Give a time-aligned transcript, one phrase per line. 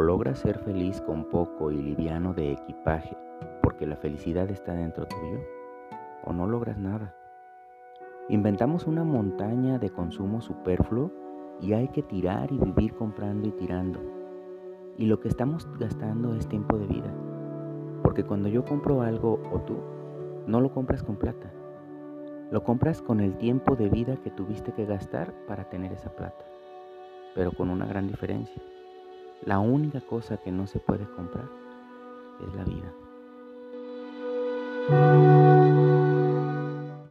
[0.00, 3.16] logras ser feliz con poco y liviano de equipaje,
[3.62, 5.40] porque la felicidad está dentro tuyo,
[6.24, 7.14] o no logras nada.
[8.28, 11.12] Inventamos una montaña de consumo superfluo
[11.60, 14.00] y hay que tirar y vivir comprando y tirando.
[14.98, 17.14] Y lo que estamos gastando es tiempo de vida.
[18.02, 19.76] Porque cuando yo compro algo o tú,
[20.46, 21.52] no lo compras con plata.
[22.50, 26.44] Lo compras con el tiempo de vida que tuviste que gastar para tener esa plata.
[27.34, 28.62] Pero con una gran diferencia.
[29.44, 31.65] La única cosa que no se puede comprar.